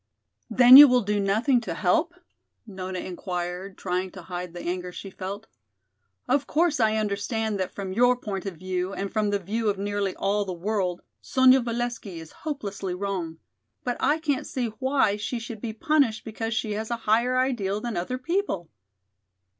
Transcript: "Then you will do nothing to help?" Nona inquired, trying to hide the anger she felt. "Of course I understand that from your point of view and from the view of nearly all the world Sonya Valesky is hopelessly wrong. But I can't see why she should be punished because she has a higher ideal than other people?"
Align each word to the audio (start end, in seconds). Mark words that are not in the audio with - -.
"Then 0.49 0.77
you 0.77 0.87
will 0.87 1.03
do 1.03 1.19
nothing 1.19 1.61
to 1.61 1.75
help?" 1.75 2.15
Nona 2.65 2.97
inquired, 2.97 3.77
trying 3.77 4.09
to 4.13 4.23
hide 4.23 4.51
the 4.55 4.61
anger 4.61 4.91
she 4.91 5.11
felt. 5.11 5.45
"Of 6.27 6.47
course 6.47 6.79
I 6.79 6.95
understand 6.95 7.59
that 7.59 7.71
from 7.75 7.93
your 7.93 8.15
point 8.17 8.47
of 8.47 8.57
view 8.57 8.93
and 8.93 9.13
from 9.13 9.29
the 9.29 9.37
view 9.37 9.69
of 9.69 9.77
nearly 9.77 10.15
all 10.15 10.43
the 10.43 10.53
world 10.53 11.03
Sonya 11.21 11.59
Valesky 11.61 12.19
is 12.19 12.31
hopelessly 12.47 12.95
wrong. 12.95 13.37
But 13.83 13.97
I 13.99 14.17
can't 14.17 14.47
see 14.47 14.69
why 14.79 15.17
she 15.17 15.37
should 15.37 15.61
be 15.61 15.71
punished 15.71 16.25
because 16.25 16.55
she 16.55 16.71
has 16.71 16.89
a 16.89 16.97
higher 17.05 17.37
ideal 17.37 17.79
than 17.79 17.95
other 17.95 18.17
people?" 18.17 18.71